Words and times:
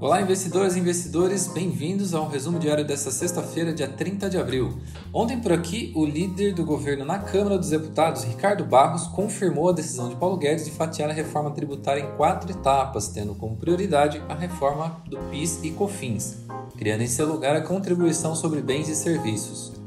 Olá, 0.00 0.20
investidoras 0.20 0.74
e 0.74 0.80
investidores, 0.80 1.46
bem-vindos 1.46 2.14
ao 2.14 2.28
resumo 2.28 2.58
diário 2.58 2.84
desta 2.84 3.12
sexta-feira, 3.12 3.72
dia 3.72 3.88
30 3.88 4.28
de 4.28 4.36
abril. 4.36 4.76
Ontem 5.12 5.40
por 5.40 5.52
aqui, 5.52 5.92
o 5.94 6.04
líder 6.04 6.52
do 6.52 6.64
governo 6.64 7.04
na 7.04 7.20
Câmara 7.20 7.56
dos 7.56 7.70
Deputados, 7.70 8.24
Ricardo 8.24 8.64
Barros, 8.64 9.06
confirmou 9.06 9.68
a 9.68 9.72
decisão 9.72 10.08
de 10.08 10.16
Paulo 10.16 10.36
Guedes 10.36 10.64
de 10.64 10.72
fatiar 10.72 11.08
a 11.08 11.12
reforma 11.12 11.52
tributária 11.52 12.02
em 12.02 12.16
quatro 12.16 12.50
etapas, 12.50 13.08
tendo 13.08 13.36
como 13.36 13.56
prioridade 13.56 14.20
a 14.28 14.34
reforma 14.34 15.00
do 15.06 15.16
PIS 15.30 15.60
e 15.62 15.70
COFINS, 15.70 16.38
criando 16.76 17.02
em 17.02 17.06
seu 17.06 17.26
lugar 17.26 17.54
a 17.54 17.62
contribuição 17.62 18.34
sobre 18.34 18.60
bens 18.60 18.88
e 18.88 18.96
serviços. 18.96 19.83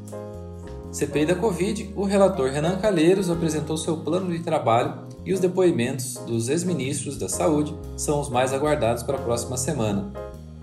CPI 0.91 1.25
da 1.25 1.35
Covid, 1.35 1.93
o 1.95 2.05
relator 2.05 2.49
Renan 2.49 2.77
Calheiros 2.77 3.29
apresentou 3.29 3.77
seu 3.77 3.97
plano 3.97 4.31
de 4.31 4.39
trabalho 4.39 5.05
e 5.25 5.33
os 5.33 5.39
depoimentos 5.39 6.15
dos 6.25 6.47
ex-ministros 6.47 7.17
da 7.17 7.27
Saúde 7.27 7.75
são 7.97 8.21
os 8.21 8.29
mais 8.29 8.53
aguardados 8.53 9.03
para 9.03 9.17
a 9.17 9.21
próxima 9.21 9.57
semana. 9.57 10.11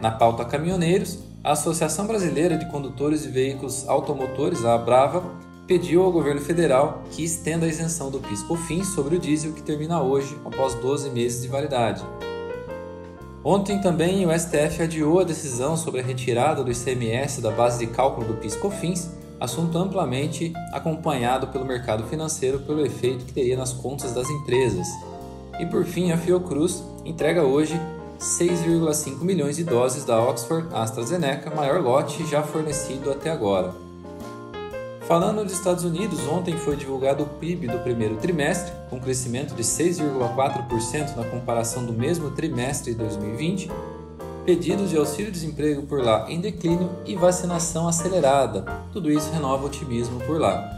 Na 0.00 0.10
pauta 0.10 0.44
caminhoneiros, 0.44 1.18
a 1.42 1.52
Associação 1.52 2.06
Brasileira 2.06 2.56
de 2.56 2.66
Condutores 2.70 3.22
de 3.22 3.28
Veículos 3.28 3.86
Automotores, 3.86 4.64
a 4.64 4.74
Abrava, 4.74 5.22
pediu 5.66 6.02
ao 6.02 6.12
governo 6.12 6.40
federal 6.40 7.02
que 7.10 7.22
estenda 7.22 7.66
a 7.66 7.68
isenção 7.68 8.10
do 8.10 8.18
PIS/COFINS 8.18 8.88
sobre 8.94 9.16
o 9.16 9.18
diesel 9.18 9.52
que 9.52 9.62
termina 9.62 10.00
hoje, 10.02 10.36
após 10.44 10.74
12 10.74 11.10
meses 11.10 11.42
de 11.42 11.48
validade. 11.48 12.02
Ontem 13.42 13.78
também 13.78 14.26
o 14.26 14.38
STF 14.38 14.82
adiou 14.82 15.20
a 15.20 15.24
decisão 15.24 15.76
sobre 15.76 16.00
a 16.00 16.02
retirada 16.02 16.64
do 16.64 16.72
ICMS 16.72 17.42
da 17.42 17.50
base 17.50 17.78
de 17.78 17.92
cálculo 17.92 18.26
do 18.26 18.34
PIS/COFINS 18.34 19.10
assunto 19.40 19.76
amplamente 19.78 20.52
acompanhado 20.72 21.48
pelo 21.48 21.64
mercado 21.64 22.04
financeiro 22.04 22.60
pelo 22.60 22.84
efeito 22.84 23.24
que 23.24 23.32
teria 23.32 23.56
nas 23.56 23.72
contas 23.72 24.12
das 24.12 24.28
empresas. 24.30 24.86
E 25.58 25.66
por 25.66 25.84
fim, 25.84 26.12
a 26.12 26.16
Fiocruz 26.16 26.82
entrega 27.04 27.42
hoje 27.42 27.78
6,5 28.18 29.20
milhões 29.22 29.56
de 29.56 29.64
doses 29.64 30.04
da 30.04 30.20
Oxford 30.22 30.68
AstraZeneca, 30.72 31.54
maior 31.54 31.80
lote 31.80 32.26
já 32.26 32.42
fornecido 32.42 33.10
até 33.10 33.30
agora. 33.30 33.74
Falando 35.06 35.44
dos 35.44 35.52
Estados 35.52 35.84
Unidos, 35.84 36.26
ontem 36.26 36.56
foi 36.56 36.76
divulgado 36.76 37.24
o 37.24 37.26
PIB 37.26 37.66
do 37.66 37.78
primeiro 37.80 38.16
trimestre, 38.16 38.72
com 38.88 38.98
crescimento 38.98 39.54
de 39.54 39.62
6,4% 39.62 41.14
na 41.14 41.24
comparação 41.24 41.84
do 41.84 41.92
mesmo 41.92 42.30
trimestre 42.30 42.92
de 42.92 42.98
2020 42.98 43.70
pedidos 44.44 44.90
de 44.90 44.96
auxílio-desemprego 44.96 45.82
por 45.82 46.02
lá 46.02 46.30
em 46.30 46.40
declínio 46.40 46.90
e 47.06 47.16
vacinação 47.16 47.88
acelerada. 47.88 48.62
Tudo 48.92 49.10
isso 49.10 49.30
renova 49.32 49.64
o 49.64 49.66
otimismo 49.66 50.20
por 50.20 50.38
lá. 50.38 50.70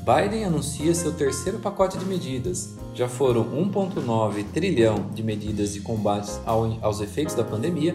Biden 0.00 0.44
anuncia 0.44 0.94
seu 0.94 1.12
terceiro 1.12 1.58
pacote 1.58 1.98
de 1.98 2.06
medidas. 2.06 2.74
Já 2.94 3.06
foram 3.06 3.44
1,9 3.44 4.44
trilhão 4.52 5.10
de 5.14 5.22
medidas 5.22 5.74
de 5.74 5.80
combate 5.80 6.32
aos 6.80 7.00
efeitos 7.00 7.34
da 7.34 7.44
pandemia, 7.44 7.94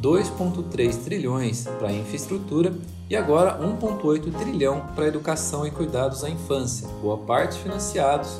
2,3 0.00 1.02
trilhões 1.02 1.66
para 1.78 1.92
infraestrutura 1.92 2.72
e 3.10 3.16
agora 3.16 3.58
1,8 3.58 4.32
trilhão 4.38 4.82
para 4.94 5.08
educação 5.08 5.66
e 5.66 5.70
cuidados 5.70 6.22
à 6.22 6.30
infância, 6.30 6.88
boa 7.02 7.18
parte 7.18 7.58
financiados 7.58 8.30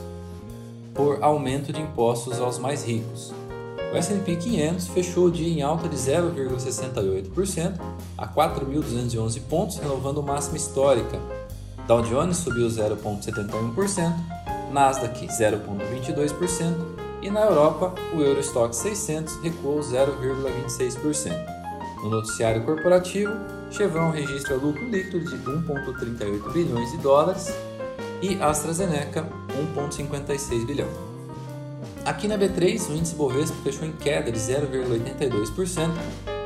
por 0.94 1.22
aumento 1.22 1.72
de 1.72 1.80
impostos 1.80 2.38
aos 2.40 2.58
mais 2.58 2.84
ricos. 2.84 3.32
O 3.92 3.96
S&P 3.96 4.36
500 4.36 4.88
fechou 4.88 5.26
o 5.26 5.30
dia 5.30 5.46
em 5.46 5.60
alta 5.60 5.86
de 5.86 5.96
0,68% 5.96 7.78
a 8.16 8.26
4.211 8.26 9.42
pontos, 9.42 9.76
renovando 9.76 10.22
máxima 10.22 10.56
histórica. 10.56 11.20
Dow 11.86 12.00
Jones 12.00 12.38
subiu 12.38 12.68
0,71%, 12.68 14.14
Nasdaq 14.72 15.26
0,22% 15.26 16.74
e 17.20 17.30
na 17.30 17.42
Europa 17.42 17.94
o 18.14 18.22
Eurostock 18.22 18.74
600 18.74 19.42
recuou 19.42 19.80
0,26%. 19.80 21.32
No 22.02 22.08
noticiário 22.08 22.64
corporativo, 22.64 23.32
Chevron 23.70 24.10
registra 24.10 24.56
lucro 24.56 24.88
líquido 24.88 25.20
de 25.20 25.36
1,38 25.36 26.52
bilhões 26.52 26.90
de 26.92 26.98
dólares 26.98 27.54
e 28.22 28.40
AstraZeneca 28.40 29.28
1,56 29.76 30.66
bilhão. 30.66 31.11
Aqui 32.04 32.26
na 32.26 32.36
B3, 32.36 32.90
o 32.90 32.96
índice 32.96 33.14
Bovespa 33.14 33.56
fechou 33.62 33.86
em 33.86 33.92
queda 33.92 34.32
de 34.32 34.38
0,82% 34.38 35.88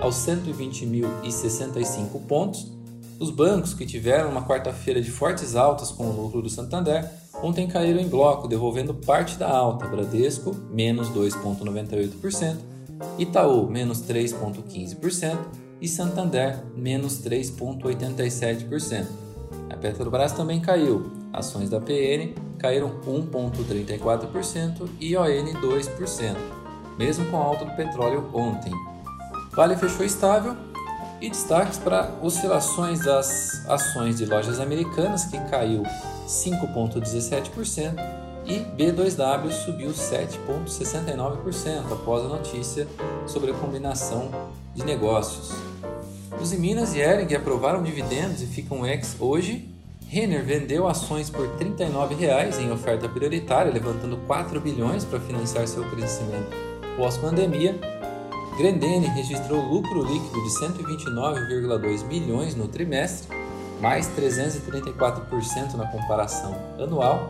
aos 0.03 0.15
120.065 0.17 2.21
pontos. 2.29 2.71
Os 3.19 3.31
bancos 3.31 3.73
que 3.73 3.87
tiveram 3.87 4.29
uma 4.29 4.47
quarta-feira 4.47 5.01
de 5.01 5.11
fortes 5.11 5.57
altas 5.57 5.91
com 5.91 6.05
o 6.05 6.23
lucro 6.23 6.43
do 6.43 6.51
Santander 6.51 7.11
ontem 7.43 7.67
caíram 7.67 8.01
em 8.01 8.09
bloco, 8.09 8.47
devolvendo 8.47 8.93
parte 8.93 9.39
da 9.39 9.49
alta. 9.49 9.87
Bradesco, 9.87 10.55
menos 10.71 11.09
2,98%, 11.09 12.57
Itaú, 13.19 13.71
menos 13.71 14.03
3,15% 14.03 15.39
e 15.81 15.89
Santander, 15.89 16.63
menos 16.77 17.23
3,87%. 17.23 19.07
A 19.71 19.77
Petrobras 19.77 20.33
também 20.33 20.61
caiu. 20.61 21.11
Ações 21.33 21.71
da 21.71 21.81
PN 21.81 22.46
caíram 22.57 23.01
1,34% 23.07 24.89
e 25.01 25.17
ON 25.17 25.25
2%, 25.25 26.37
mesmo 26.99 27.31
com 27.31 27.37
a 27.37 27.45
alta 27.45 27.65
do 27.65 27.77
petróleo 27.77 28.29
ontem. 28.35 28.73
Vale 29.55 29.77
fechou 29.77 30.05
estável 30.05 30.57
e 31.21 31.31
destaques 31.31 31.79
para 31.79 32.13
oscilações 32.23 33.05
das 33.05 33.65
ações 33.69 34.19
de 34.19 34.27
lojas 34.27 34.61
americanas, 34.61 35.25
que 35.25 35.39
caiu 35.49 35.83
5,17%, 36.27 37.95
e 38.45 38.61
B2W 38.61 39.51
subiu 39.51 39.91
7,69% 39.91 41.93
após 41.93 42.25
a 42.25 42.29
notícia 42.29 42.87
sobre 43.27 43.51
a 43.51 43.55
combinação 43.55 44.31
de 44.75 44.85
negócios. 44.85 45.51
Os 46.41 46.53
Minas 46.53 46.95
e 46.95 47.01
Ering 47.01 47.35
aprovaram 47.35 47.83
dividendos 47.83 48.43
e 48.43 48.47
ficam 48.47 48.87
ex 48.87 49.17
hoje 49.19 49.75
Renner 50.09 50.45
vendeu 50.45 50.87
ações 50.87 51.29
por 51.29 51.47
R$ 51.47 51.65
39,00 51.65 52.61
em 52.61 52.71
oferta 52.71 53.09
prioritária, 53.09 53.73
levantando 53.73 54.17
4 54.19 54.61
bilhões 54.61 55.05
para 55.05 55.19
financiar 55.19 55.67
seu 55.67 55.85
crescimento 55.91 56.57
pós-pandemia. 56.97 57.79
Grendene 58.57 59.07
registrou 59.09 59.61
lucro 59.61 60.03
líquido 60.03 60.43
de 60.43 60.49
129,2 60.51 62.07
milhões 62.07 62.55
no 62.55 62.69
trimestre, 62.69 63.37
mais 63.81 64.09
334% 64.09 65.75
na 65.75 65.87
comparação 65.89 66.55
anual. 66.79 67.29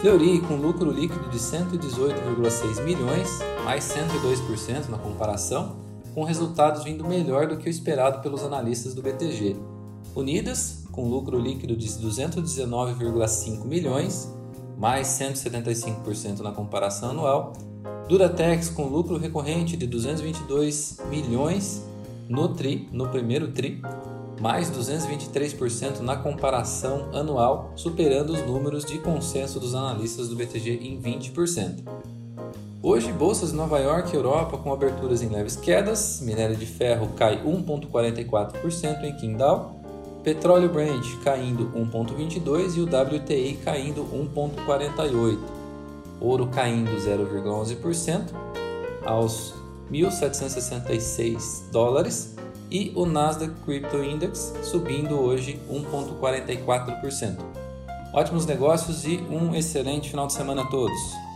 Fleury 0.00 0.40
com 0.40 0.56
lucro 0.56 0.90
líquido 0.90 1.30
de 1.30 1.38
118,6 1.38 2.82
milhões, 2.82 3.38
mais 3.64 3.84
102% 3.84 4.88
na 4.88 4.98
comparação, 4.98 5.76
com 6.14 6.24
resultados 6.24 6.84
vindo 6.84 7.04
melhor 7.04 7.46
do 7.46 7.56
que 7.56 7.68
o 7.68 7.70
esperado 7.70 8.20
pelos 8.20 8.44
analistas 8.44 8.94
do 8.94 9.02
BTG. 9.02 9.56
Unidas, 10.14 10.81
com 10.92 11.08
lucro 11.08 11.40
líquido 11.40 11.74
de 11.74 11.88
219,5 11.88 13.64
milhões, 13.64 14.32
mais 14.78 15.08
175% 15.08 16.40
na 16.40 16.52
comparação 16.52 17.10
anual. 17.10 17.54
Duratex 18.08 18.68
com 18.68 18.86
lucro 18.86 19.16
recorrente 19.16 19.76
de 19.76 19.86
222 19.86 20.98
milhões 21.08 21.82
no 22.28 22.48
tri, 22.48 22.88
no 22.92 23.08
primeiro 23.08 23.50
tri, 23.52 23.82
mais 24.40 24.70
223% 24.70 26.00
na 26.00 26.16
comparação 26.16 27.08
anual, 27.14 27.72
superando 27.74 28.30
os 28.30 28.44
números 28.46 28.84
de 28.84 28.98
consenso 28.98 29.58
dos 29.58 29.74
analistas 29.74 30.28
do 30.28 30.36
BTG 30.36 30.80
em 30.82 31.00
20%. 31.00 31.84
Hoje, 32.82 33.12
bolsas 33.12 33.50
de 33.50 33.56
Nova 33.56 33.78
York 33.78 34.12
e 34.12 34.16
Europa 34.16 34.58
com 34.58 34.72
aberturas 34.72 35.22
em 35.22 35.28
leves 35.28 35.54
quedas, 35.54 36.20
minério 36.20 36.56
de 36.56 36.66
ferro 36.66 37.10
cai 37.16 37.40
1,44% 37.44 39.04
em 39.04 39.16
Qingdao, 39.16 39.81
Petróleo 40.22 40.68
Brent 40.68 41.16
caindo 41.24 41.70
1,22 41.74 42.76
e 42.76 42.80
o 42.80 42.84
WTI 42.84 43.58
caindo 43.64 44.04
1,48. 44.04 45.38
Ouro 46.20 46.46
caindo 46.46 46.92
0,11% 46.92 48.32
aos 49.04 49.54
1.766 49.90 51.70
dólares 51.72 52.36
e 52.70 52.92
o 52.94 53.04
Nasdaq 53.04 53.52
Crypto 53.64 54.02
Index 54.02 54.54
subindo 54.62 55.18
hoje 55.18 55.60
1,44%. 55.68 57.38
Ótimos 58.14 58.46
negócios 58.46 59.04
e 59.04 59.16
um 59.28 59.54
excelente 59.54 60.08
final 60.08 60.28
de 60.28 60.34
semana 60.34 60.62
a 60.62 60.66
todos! 60.66 61.31